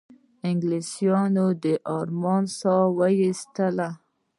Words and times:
انګلیسیانو 0.49 1.45
د 1.63 1.65
آرامۍ 1.95 2.43
ساه 2.59 2.85
وایستله. 2.97 3.89